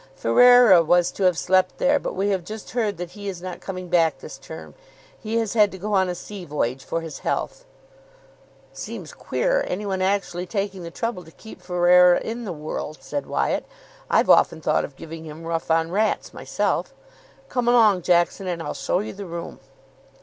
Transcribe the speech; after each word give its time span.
"Fereira 0.15 0.81
was 0.83 1.11
to 1.11 1.25
have 1.25 1.37
slept 1.37 1.77
there, 1.77 1.99
but 1.99 2.15
we 2.15 2.29
have 2.29 2.43
just 2.43 2.71
heard 2.71 2.97
that 2.97 3.11
he 3.11 3.29
is 3.29 3.39
not 3.39 3.61
coming 3.61 3.87
back 3.87 4.17
this 4.17 4.39
term. 4.39 4.73
He 5.19 5.35
has 5.35 5.53
had 5.53 5.71
to 5.73 5.77
go 5.77 5.93
on 5.93 6.09
a 6.09 6.15
sea 6.15 6.43
voyage 6.43 6.83
for 6.83 7.01
his 7.01 7.19
health." 7.19 7.65
"Seems 8.73 9.13
queer 9.13 9.63
any 9.67 9.85
one 9.85 10.01
actually 10.01 10.47
taking 10.47 10.81
the 10.81 10.89
trouble 10.89 11.23
to 11.23 11.29
keep 11.29 11.61
Fereira 11.61 12.19
in 12.19 12.45
the 12.45 12.51
world," 12.51 12.97
said 13.01 13.27
Wyatt. 13.27 13.67
"I've 14.09 14.27
often 14.31 14.59
thought 14.59 14.85
of 14.85 14.95
giving 14.95 15.23
him 15.25 15.45
Rough 15.45 15.69
On 15.69 15.91
Rats 15.91 16.33
myself. 16.33 16.95
Come 17.47 17.67
along, 17.67 18.01
Jackson, 18.01 18.47
and 18.47 18.59
I'll 18.63 18.73
show 18.73 19.01
you 19.01 19.13
the 19.13 19.27
room." 19.27 19.59